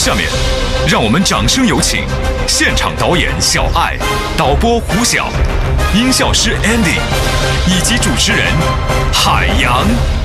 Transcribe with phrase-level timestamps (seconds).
[0.00, 0.26] 下面，
[0.88, 2.06] 让我们掌声有请
[2.48, 3.98] 现场导演小爱、
[4.34, 5.28] 导播胡晓、
[5.94, 6.98] 音效师 Andy
[7.66, 8.46] 以及主持人
[9.12, 10.19] 海洋。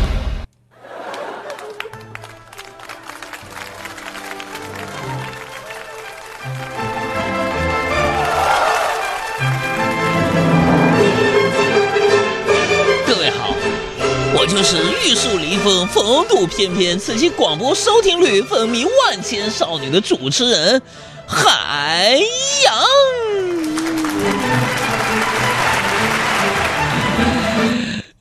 [15.26, 20.80] 树临风、风度翩翩、此期广播收听率风靡万千少女的主持人
[21.26, 22.20] 海
[22.64, 22.76] 洋。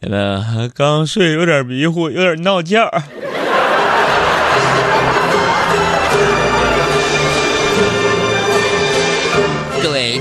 [0.00, 2.90] 那刚睡有点迷糊，有点闹觉。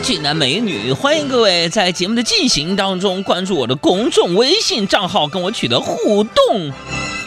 [0.03, 6.73] 俊男美女，欢迎各位在节目的进行当中关注我的公众微信账号，跟我取得互动。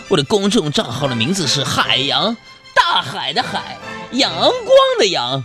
[0.08, 2.36] 我的公众账号的名字是海洋，
[2.74, 3.78] 大海的海，
[4.12, 4.52] 阳光
[4.98, 5.42] 的阳。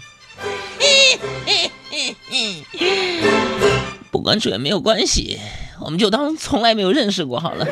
[4.11, 5.39] 不关注也没有关系，
[5.80, 7.66] 我们就当从来没有认识过好了。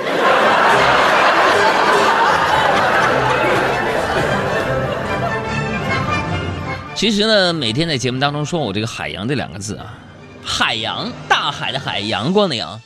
[7.00, 9.98] 其实呢，每天在节目当中说我这个“海洋”这两个字啊，
[10.44, 12.82] 海洋，大海的海，阳光的阳，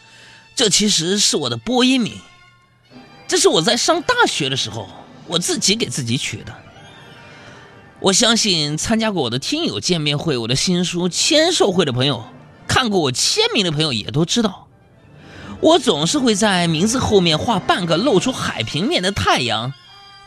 [0.54, 2.14] 这其实是我的播音名。
[3.28, 4.88] 这是我在上大学的时候
[5.26, 6.54] 我自己给自己取的。
[8.00, 12.24] 我相信参加过我的听友见面会、我的新书签售会的朋友，
[12.68, 14.68] 看过我签名的朋友也都知道，
[15.60, 19.74] 我总是会在名字后面画半个露出海平面的太阳，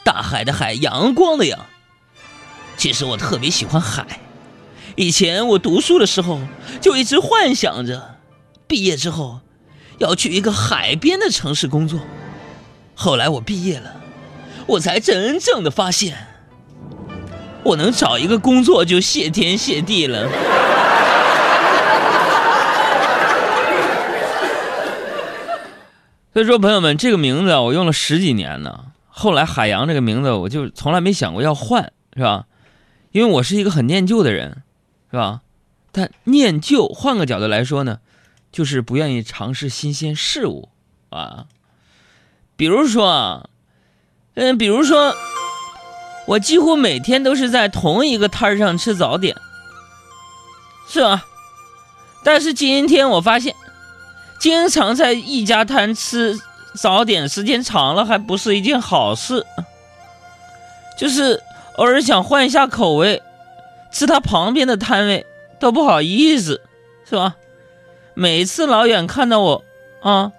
[0.02, 1.66] 大海的海，阳光的阳。
[2.76, 4.20] 其实我特别喜欢海，
[4.94, 6.40] 以前我读书的时候
[6.80, 8.16] 就一直幻想着，
[8.66, 9.40] 毕业之后
[9.98, 12.00] 要去一个海边的城市工作。
[12.94, 13.96] 后来我毕业了，
[14.66, 16.26] 我才真正的发现，
[17.64, 20.28] 我能找一个工作就谢天谢地了。
[26.32, 28.86] 所以说，朋友们，这个名字啊，我用了十几年呢。
[29.08, 32.44] 后来海洋这个名字，我就从来没想过要换，是吧？
[33.16, 34.62] 因为我是一个很念旧的人，
[35.10, 35.40] 是吧？
[35.90, 38.00] 但念旧，换个角度来说呢，
[38.52, 40.68] 就是不愿意尝试新鲜事物
[41.08, 41.46] 啊。
[42.58, 43.48] 比如说啊，
[44.34, 45.16] 嗯，比如说，
[46.26, 49.34] 我几乎每天都是在同一个摊儿上吃早点，
[50.86, 51.24] 是吧？
[52.22, 53.56] 但是今天我发现，
[54.38, 56.38] 经常在一家摊吃
[56.74, 59.46] 早点时间长了，还不是一件好事，
[60.98, 61.42] 就是。
[61.76, 63.22] 偶尔想换一下口味，
[63.90, 65.26] 吃他旁边的摊位
[65.58, 66.60] 都不好意思，
[67.08, 67.36] 是吧？
[68.14, 69.64] 每次老远看到我，
[70.00, 70.32] 啊，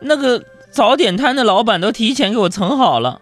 [0.00, 3.20] 那个早点摊的老板都提前给我盛好了，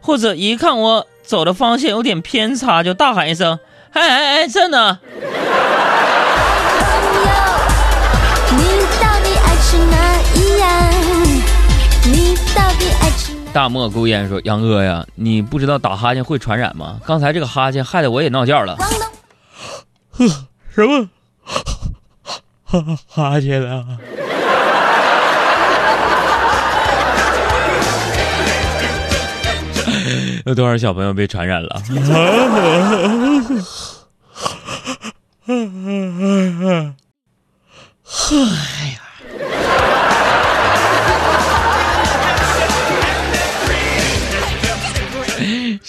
[0.00, 3.58] 或者一看我走的方向有点偏差，就大喊一声
[3.92, 5.00] ：“哎哎哎，这呢！”
[13.52, 17.00] 大漠孤烟说：“杨哥呀，你不知道打哈欠会传染吗？
[17.04, 18.76] 刚才这个哈欠害得我也闹觉了。
[20.72, 21.08] 什么？
[22.64, 23.84] 哈 哈欠啊？
[30.46, 31.82] 有多少小朋友被传染了？
[35.46, 35.54] 哎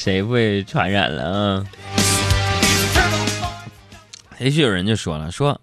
[0.04, 1.64] 谁会传染了啊？
[4.40, 5.62] 也许有人就说了：“说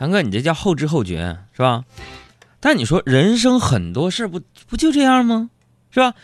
[0.00, 1.84] 杨哥，你这叫后知后觉是吧？
[2.58, 5.50] 但你说人生很多事不不就这样吗？
[5.92, 6.14] 是吧？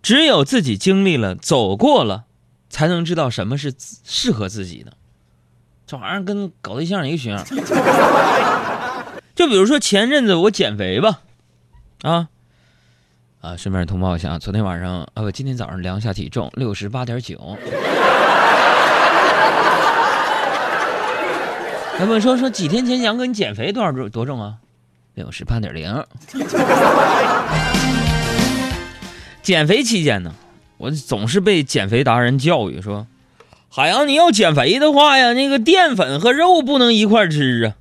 [0.00, 2.24] 只有自己经历了、走过了，
[2.70, 4.94] 才能知道什么是适合自己的。
[5.86, 7.44] 这玩意儿跟搞对象一个学样。
[9.36, 11.20] 就比如说前阵子我减肥吧，
[12.00, 12.30] 啊。”
[13.44, 17.58] 啊，顺便通报一下，昨天晚上啊不，今天早上量下体重六十八点九。
[21.98, 24.54] 他们说说几天前杨哥你减肥多少多重啊？
[25.12, 26.06] 六十八点零。
[29.42, 30.34] 减肥期间呢，
[30.78, 33.06] 我总是被减肥达人教育说
[33.68, 37.76] ：“海洋，你要减肥的话呀，那个淀粉和肉不能一块吃啊。”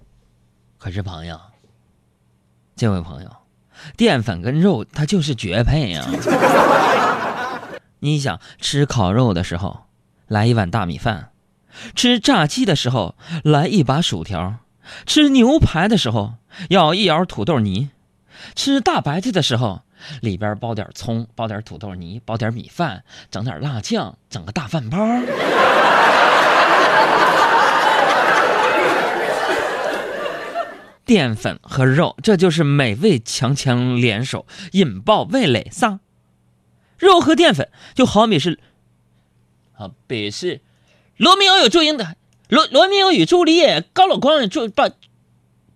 [0.77, 1.39] 可是朋友，
[2.75, 3.30] 这位朋友。
[3.97, 6.06] 淀粉跟肉，它就是绝配呀！
[8.00, 9.85] 你想吃烤肉的时候，
[10.27, 11.30] 来一碗大米饭；
[11.95, 14.56] 吃炸鸡的时候，来一把薯条；
[15.06, 16.33] 吃牛排的时候，
[16.69, 17.89] 要一勺土豆泥；
[18.56, 19.81] 吃大白菜的时候，
[20.21, 24.97] 里边包点葱，包点土豆泥，包点米饭，整点辣酱，整个大饭包。
[31.05, 36.00] 淀粉和肉，这就是美味强强联手，引爆味蕾撒。
[36.97, 38.59] 肉和淀粉就好比是，
[39.73, 40.61] 好比是
[41.17, 42.15] 罗密欧与朱茵的
[42.47, 44.89] 罗罗密欧与朱丽叶，高老光与朱把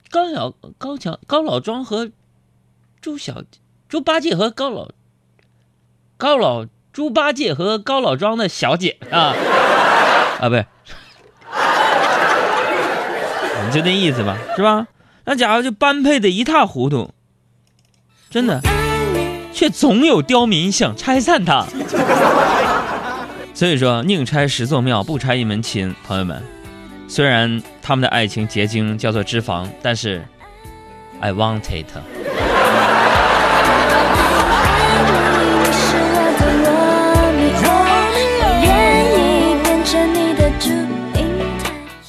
[0.09, 2.11] 高老高桥高老庄和
[3.01, 3.43] 朱小
[3.89, 4.89] 猪八戒和高老
[6.15, 9.35] 高老猪八戒和高老庄的小姐啊
[10.39, 10.65] 啊，不是，
[13.73, 14.87] 就那意思吧，是吧？
[15.29, 17.13] 那家伙就般配的一塌糊涂，
[18.29, 18.61] 真的，
[19.53, 21.65] 却总有刁民想拆散他。
[23.53, 25.93] 所以说，宁拆十座庙，不拆一门亲。
[26.05, 26.41] 朋友们，
[27.09, 30.23] 虽然他们的爱情结晶叫做脂肪，但是
[31.19, 31.87] ，I want it。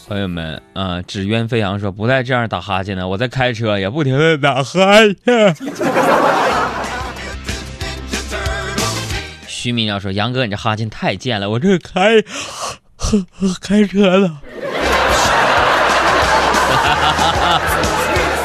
[0.09, 5.55] 朋友们啊，纸鸢飞扬说不带这样打哈欠的，我在开车也不停的打哈欠。
[9.47, 12.23] 徐明要说杨哥，你这哈欠太贱了，我这开
[13.61, 14.39] 开车呢。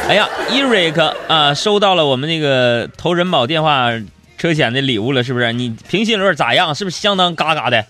[0.09, 3.89] 哎呀，Eric 啊，收到了我们那个投人保电话
[4.37, 5.53] 车险的礼物了，是不是？
[5.53, 6.75] 你平心论咋样？
[6.75, 7.85] 是不是相当嘎嘎的？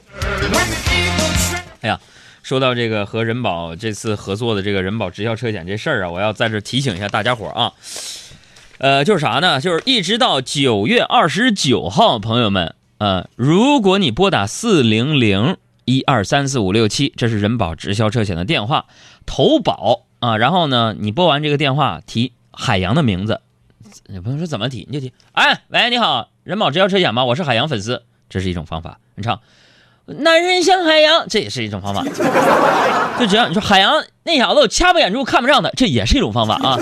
[1.81, 1.99] 哎呀。
[2.43, 7.73] 说到这个和人保这次合作的这个人保直销车险这事儿啊，我要在这提醒一下大家伙儿啊，
[8.79, 9.61] 呃，就是啥呢？
[9.61, 15.55] 就是一直到九月二十九号，朋友们，呃，如果你拨打四零零
[15.85, 18.87] 一二三四五六七，这是人保直销车险的电话，
[19.25, 23.39] 投保啊，然后呢，你拨完这个电话提海洋的名字，
[24.07, 27.23] 你朋友说怎么提你就提，哎，喂，你好，人保直销车险吗？
[27.23, 29.39] 我是海洋粉丝，这是一种方法，你唱。
[30.05, 32.03] 男人像海洋，这也是一种方法。
[33.19, 36.77] 就只要你说海洋那小子，我掐不眼珠看不上他，这也是一种方法啊。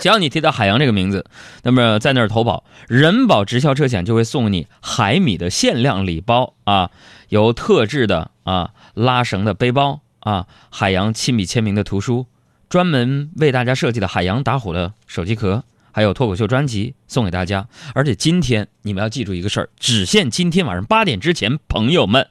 [0.00, 1.24] 只要你提到海洋这个名字，
[1.62, 6.90] 那么在那儿投保，人保直销车险就会送你海米的限量礼包啊，
[7.28, 12.26] 有特制的啊拉绳的背包啊，海洋亲笔签名的图书，
[12.68, 15.62] 专门为大家设计的海洋打虎的手机壳。
[15.98, 22.28] 还有脱口秀专辑送给大家，而且今天你们要记住一个事儿，只限今天晚上八点之前，朋友们，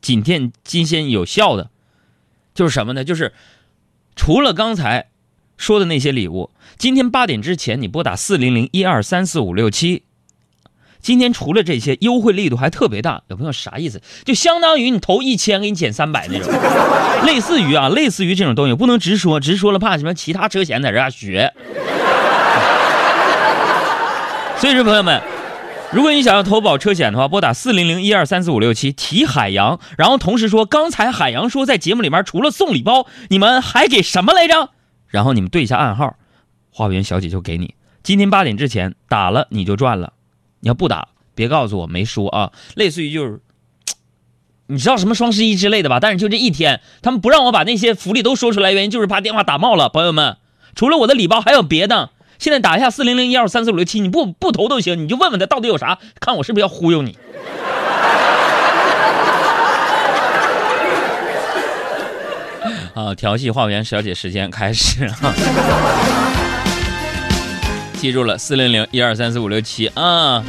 [0.00, 1.70] 仅限今天有效的，
[2.52, 3.04] 就是什么呢？
[3.04, 3.32] 就是
[4.16, 5.06] 除了刚才
[5.56, 10.02] 说的那些礼物，今天八点之前你拨打四零零一二三四五六七，
[11.00, 13.22] 今天除了这些优惠力度还特别大。
[13.28, 14.02] 有朋友啥意思？
[14.24, 16.52] 就相当于你投一千给你减三百那种，
[17.24, 21.54] 类似于啊，类似于这种东西，不能直说，直说了怕什么其他车险在这儿学。
[24.64, 25.20] 所以说，朋友们，
[25.92, 34.70] 如果你想要投保车险的话，拨打四零零一二三四五六七，提海洋，然后同时说刚才海洋说在节目里面除了送礼包，你们还给什么来着？
[35.06, 36.16] 然后你们对一下暗号，
[36.70, 37.74] 花园小姐就给你。
[38.02, 40.14] 今天八点之前打了你就赚了，
[40.60, 42.50] 你要不打别告诉我没说啊。
[42.74, 43.42] 类似于就是，
[44.68, 46.00] 你知道什么双十一之类的吧？
[46.00, 49.90] 但是就这一天，他们不让我把那些福利都说出来，原因就是怕电话打冒了。
[49.90, 50.38] 朋友们，
[50.74, 52.12] 除了我的礼包还有别的。
[52.38, 57.16] 现在打一下四零零一二三四五六七，你不不投都行，你就问问他到底有啥，看我是不是要忽悠你。
[62.94, 65.16] 啊，调戏化缘小姐时间开始啊！
[67.98, 70.44] 记住了，四零零一二三四五六七啊！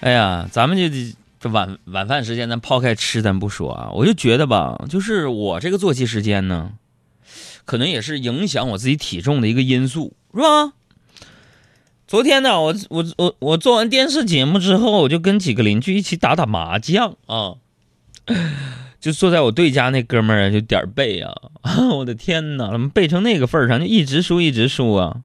[0.00, 1.16] 哎呀，咱们就得。
[1.42, 6.74] 这晚晚饭时间，咱抛开吃，咱不说啊，我就觉得吧，就是我这个作息时间呢，
[7.64, 10.74] 可能也是影响我自己体重的一个因素，是吧？
[12.06, 17.54] 昨天呢，我我我我做完电视节目之后，我就跟几个邻居一起打打麻将啊，
[19.00, 21.34] 就坐在我对家那哥们儿就点儿背啊，
[21.98, 25.22] 我的天哪，怎么背成那个份儿上，就一直输一直输啊，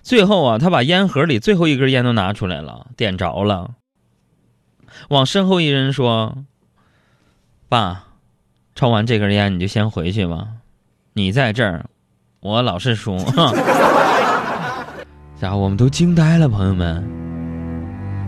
[0.00, 3.72] 最后啊，他把烟盒里最后一根烟都拿出来了，点着了。
[5.08, 6.36] 往身后一人说
[7.68, 8.04] ：“爸，
[8.74, 10.48] 抽完这根烟你就先回去吧，
[11.12, 11.86] 你在这儿，
[12.40, 13.18] 我老是输。
[15.40, 17.04] ”家伙，我们都惊呆了，朋友们。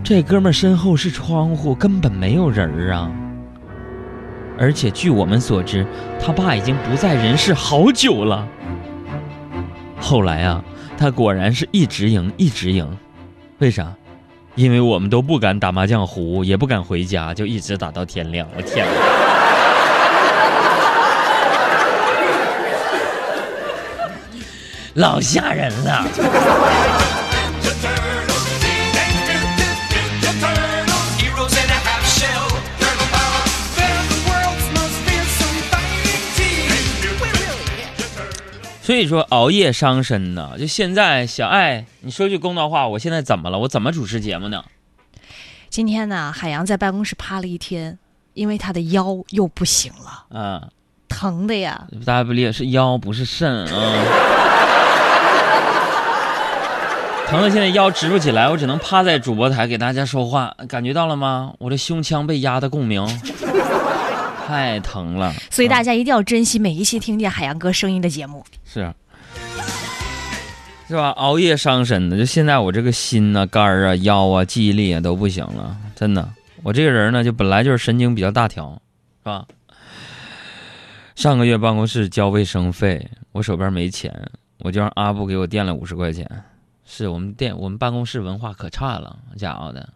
[0.03, 3.11] 这哥们身后是窗户，根本没有人儿啊。
[4.59, 5.85] 而且据我们所知，
[6.19, 8.47] 他爸已经不在人世好久了。
[9.99, 10.63] 后来啊，
[10.97, 12.97] 他果然是一直赢，一直赢。
[13.59, 13.93] 为啥？
[14.57, 18.47] 因为我们都不敢打麻将胡，也不敢回家，就一直打到天亮。
[18.57, 18.87] 我天，
[24.95, 26.86] 老吓人了。
[38.87, 40.53] 所以说熬夜伤身呢。
[40.57, 43.59] 就现在，小爱，你说句公道话，我现在怎么了？
[43.59, 44.63] 我怎么主持节目呢？
[45.69, 47.99] 今天呢，海洋在办公室趴了一天，
[48.33, 50.69] 因为他的腰又不行了，嗯，
[51.09, 51.85] 疼的呀。
[52.05, 53.67] 大家不理解，是腰不是肾啊。
[57.27, 61.51] 疼的现在腰直不起来，我只能趴在主播台给大家说话，感觉到了吗？
[61.59, 63.05] 我的胸腔被压的共鸣，
[64.47, 65.33] 太疼了。
[65.51, 68.45] 所以大啊家一定要珍惜每一期听见海洋哥声音的节目。
[68.63, 68.93] 是
[70.87, 71.09] 是吧？
[71.09, 76.27] 熬夜伤身的，就现在我这个心呐、肝儿啊、腰啊、记忆力啊都不行了，真的。
[76.63, 78.81] 我这个人呢，就本来就是神经比较大条，
[79.19, 79.45] 是吧？
[81.15, 84.13] 上个月办公室交卫生费，我手边没钱，
[84.59, 86.25] 我就让阿布给我垫了五十块钱。
[86.85, 89.89] 是我们店我们办公室文化可差了，家伙的！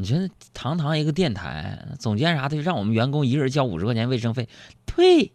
[0.00, 0.16] 你说
[0.54, 4.48] 堂堂一个电台，总监啥的让我们员工一个人交五十块钱卫生费，
[4.86, 5.30] 退！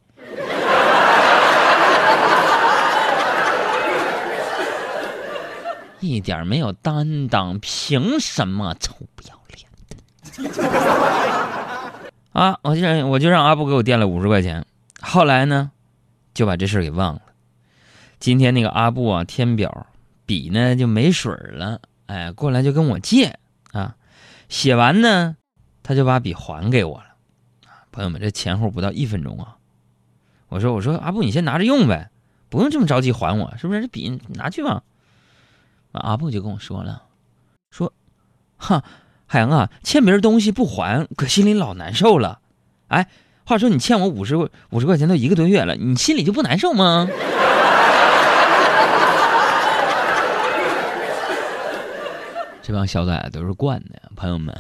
[6.00, 9.70] 一点没有担当，凭什么臭不要脸
[10.52, 10.64] 的？
[12.34, 12.58] 啊！
[12.64, 14.66] 我就让我就让阿布给我垫了五十块钱，
[15.00, 15.70] 后来呢，
[16.34, 17.22] 就把这事儿给忘了。
[18.20, 19.86] 今天那个阿布啊，填表
[20.26, 23.38] 笔呢就没水了，哎，过来就跟我借，
[24.50, 25.38] 写完呢，
[25.84, 27.06] 他就把笔还给我了。
[27.92, 29.58] 朋友们，这前后不到一分钟啊！
[30.50, 32.12] 我说我说阿布，你先拿着用呗，
[32.50, 33.82] 不用这么着急还我，是不是？
[33.82, 34.84] 这笔拿去吧。
[35.92, 37.04] 阿布就跟我说了，
[37.72, 37.94] 说，
[38.58, 38.84] 哈，
[39.26, 42.42] 海洋啊，欠别人东西不还，可心里老难受了。
[42.90, 43.08] 哎，
[43.46, 47.08] 话说你欠我五十五十块钱都一个多月了，你心里就不难受吗？
[52.68, 54.52] 这帮小崽子都是惯的，朋友们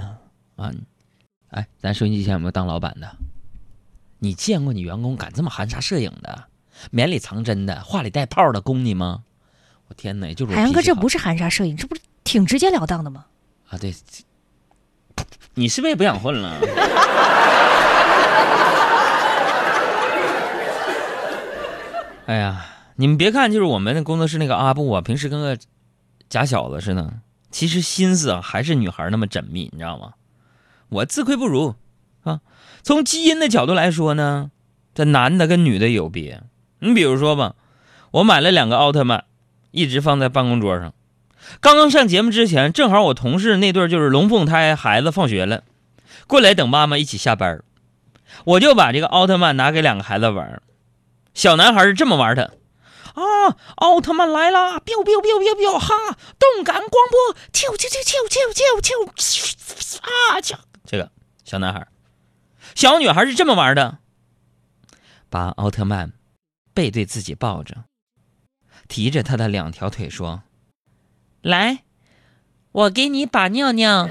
[0.57, 0.71] 啊！
[1.49, 3.11] 哎，咱收音机前有没有当老板的？
[4.19, 6.43] 你见过你员工敢这么含沙射影的，
[6.91, 9.23] 绵里藏针的，话里带泡的攻你吗？
[9.87, 13.25] 我天哪，就是我海洋哥，这不是含沙射影，这不是挺直截了当的吗？
[13.69, 13.91] 啊，对，
[15.55, 16.59] 你是不是也不想混了？
[22.27, 25.57] 哎呀，你们别看就是我们工作室那个阿布啊，平时跟个
[26.29, 27.11] 假小子似的，
[27.55, 30.15] 其实心思啊还是女孩那么缜密，你知道吗？
[30.89, 31.75] 我自愧不如
[32.23, 32.41] 啊。
[32.83, 34.51] 从基因的角度来说呢，
[34.93, 36.43] 这男的跟女的有别。
[36.79, 37.55] 你比如说吧，
[38.11, 39.23] 我买了两个奥特曼，
[39.71, 40.93] 一直放在办公桌上。
[41.61, 45.63] 刚刚上节目之前，正好我同事那对就是龙凤胎，孩子放学了，
[46.27, 47.63] 过来等妈妈一起下班
[48.43, 50.61] 我就把这个奥特曼拿给两个孩子玩
[51.33, 52.55] 小男孩是这么玩的，
[53.15, 58.91] 啊，奥特曼来啦！biu biu biu biu biu，哈，动感光波，啾啾啾啾啾啾啾，
[60.01, 60.41] 啊，
[60.85, 61.09] 这个
[61.45, 61.87] 小男孩，
[62.75, 63.99] 小女孩是这么玩的，
[65.29, 66.11] 把奥特曼
[66.73, 67.85] 背对自己抱着，
[68.89, 70.43] 提着他的两条腿说。
[71.41, 71.83] 来，
[72.71, 74.09] 我给你把尿尿。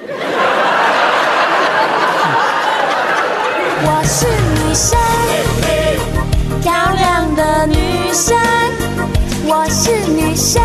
[3.87, 4.97] 我是女生，
[6.63, 8.35] 漂亮的女生。
[9.47, 10.63] 我是女生，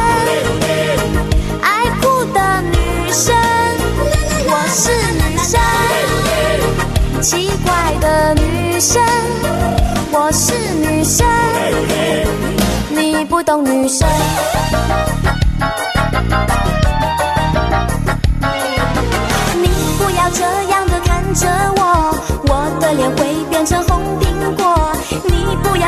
[1.62, 3.36] 爱哭的女生。
[4.48, 5.60] 我是女生，
[7.22, 9.02] 奇怪的女生。
[10.12, 11.28] 我是女生，
[12.90, 14.08] 你不懂女生。
[19.62, 19.68] 你
[19.98, 21.79] 不要这样的看着我，我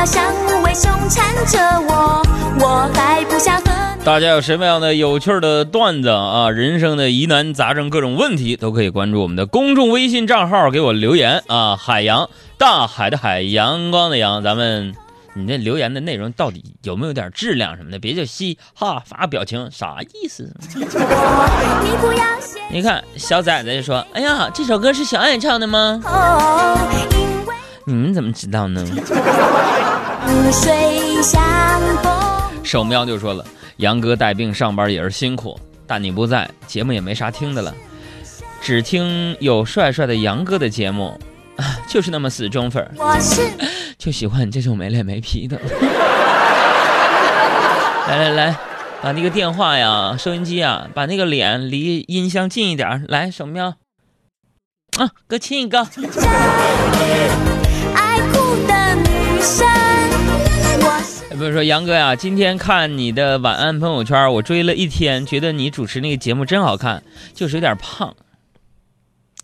[0.04, 2.22] 像无尾熊缠着我，
[2.60, 3.70] 我还不想和。
[4.04, 6.50] 大家有什么样的有趣的段子啊？
[6.50, 11.76] 人生的疑难杂症、各种问题，都可以关注我们的公众微信账号，给我留言啊！
[11.76, 12.28] 海洋，
[12.58, 14.92] 大海的海，阳光的阳，咱们。
[15.34, 17.98] 你这留言的内容到底有没有点质量什么的？
[17.98, 20.54] 别就嘻哈发表情，啥意思？
[22.70, 27.54] 你看小崽子就说：“哎呀，这首歌是小爱唱的吗哦，因为？”
[27.86, 28.84] 你们怎么知道呢？
[30.26, 31.40] 萍水相
[32.02, 32.12] 逢。
[32.62, 33.44] 手喵就说了
[33.78, 37.74] ：“杨哥带病上班也是辛苦，但你不在，节目也没啥听的了，
[38.60, 41.18] 只听有帅帅的杨哥的节目，
[41.56, 43.42] 啊，就是那么死忠粉儿，我是
[43.98, 45.58] 就喜欢你这种没脸没皮的。
[48.08, 48.56] ”来来来，
[49.00, 53.04] 把那个电话呀、收音机啊，把那个脸离音箱近一点。
[53.08, 53.74] 来，守喵，
[54.98, 55.78] 啊，哥亲一个。
[57.94, 58.96] 爱哭的
[61.30, 67.02] 比如说杨哥呀，今天看你的晚安朋友圈，我追了一天，觉得你主持那个节目真好看，
[67.34, 68.14] 就是有点胖。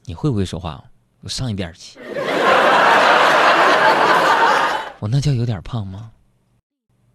[0.05, 0.85] 你会不会说话？
[1.23, 1.99] 我上一边去。
[5.01, 6.13] 我 那叫有点胖吗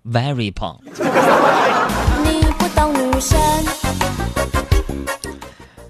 [0.05, 0.77] ？very 胖。
[0.83, 3.39] 你不懂女生，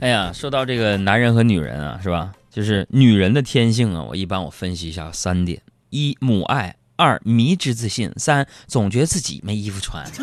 [0.01, 2.31] 哎呀，说到这个男人和女人啊，是吧？
[2.51, 5.59] 就是女人的天性啊，我一般我分析一下三点：
[5.89, 10.05] 一母爱，二迷之自信，三总觉得自己没衣服穿。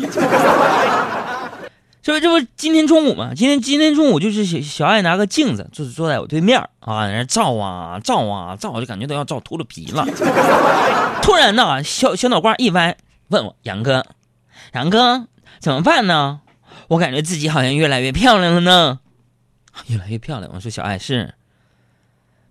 [2.03, 3.31] 这不这不今天中午嘛？
[3.35, 10.03] 今天今天中午就是小小爱拿个镜子，就是坐在我对面啊，在那照啊照啊照，就感觉都要照秃噜皮了。
[11.21, 12.97] 突然呢，小小脑瓜一歪，
[13.27, 14.03] 问我杨哥，
[14.73, 15.27] 杨哥
[15.59, 16.41] 怎么办呢？
[16.87, 18.99] 我感觉自己好像越来越漂亮了呢。
[19.85, 20.51] 越来越漂亮。
[20.55, 21.35] 我说小爱是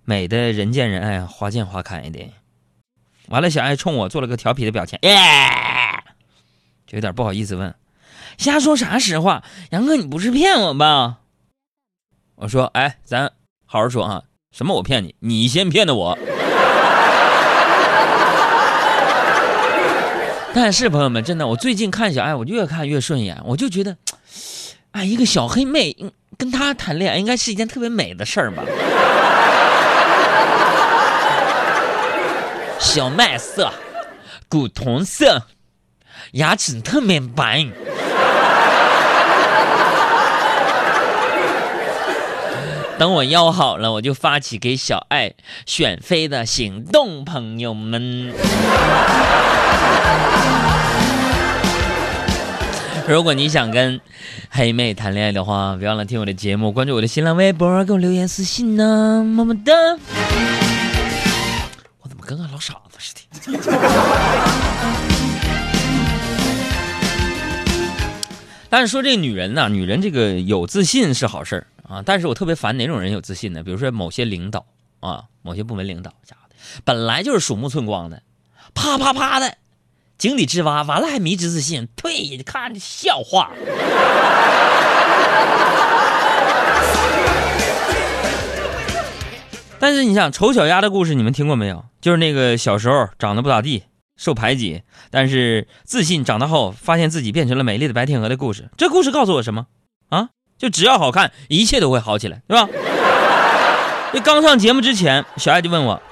[0.05, 2.33] 美的人见人爱，花见花开的。
[3.31, 5.17] 完了，小爱冲我做了个调皮的表情，耶，
[6.87, 7.73] 就有点不好意思问，
[8.37, 9.45] 瞎说啥实话？
[9.71, 11.19] 杨哥，你不是骗我吧？
[12.35, 13.31] 我说，哎，咱
[13.65, 15.15] 好好说啊，什么我骗你？
[15.21, 16.19] 你先骗的我。
[20.53, 23.97] 但是朋友们，真的，我最近看小爱，我越看越顺眼，我就觉得，
[24.91, 25.97] 哎，一个小黑妹
[26.37, 28.65] 跟他谈恋爱，应该是一件特别美的事儿吧。
[32.81, 33.71] 小麦色，
[34.49, 35.43] 古铜色，
[36.33, 37.67] 牙齿特别白。
[42.99, 45.35] 等我腰好了，我就发起给小爱
[45.67, 48.33] 选妃的行动，朋友们。
[53.07, 54.01] 如果你想跟
[54.49, 59.73] 黑妹谈恋爱的话，别忘了听我的节目，关注我的新浪微博，给我留言私信呢，么么哒。
[62.31, 63.21] 跟个老傻子似的？
[68.69, 73.65] 但是说这女人呢、女人这个有自信是好事儿啊，但是我特别烦哪种人有自信呢？
[73.65, 74.65] 比如说某些领导
[75.01, 78.23] 啊，某些部门领导，家的，本来就是鼠目寸光的，
[78.75, 79.57] 啪啪啪的。
[80.17, 82.39] 井底之蛙，完了还迷之自信，呸！
[82.45, 83.51] 看着笑话。
[89.81, 91.87] 但是你想，丑小鸭的故事你们听过没有？
[92.01, 93.83] 就是那个小时候长得不咋地，
[94.17, 98.71] 受排挤，但是自信，长大后发现自己变成了美丽的白天鹅的故事。
[98.77, 99.67] 这故事告诉我什么？
[100.11, 102.69] 啊，就只要好看，一切都会好起来，对吧？
[104.13, 106.03] 这刚上节目之前，小爱就问我，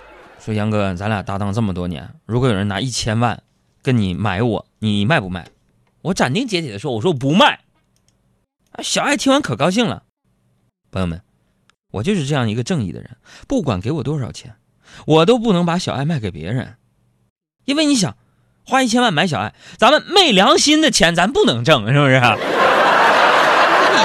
[0.40, 3.42] 说：“杨哥，咱俩搭档这么多年，如果有人拿一千万。”
[3.80, 5.46] 跟你买我，你卖不卖？
[6.02, 7.60] 我斩钉截铁的说，我说我不卖。
[8.82, 10.02] 小爱听完可高兴了。
[10.90, 11.22] 朋友们，
[11.90, 14.54] 我就是这样一个正义的人，不管给我多少钱，
[15.06, 16.74] 我都不能把小爱卖给别人，
[17.64, 18.16] 因为你想，
[18.64, 22.16] 花一千万买小爱，咱们昧良心的钱咱不能挣，是不是？
[22.16, 22.20] 一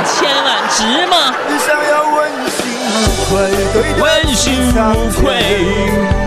[0.05, 1.35] 千万值吗？
[1.49, 2.63] 你想要问心
[2.95, 3.33] 无愧，
[3.73, 6.22] 对得问心无愧。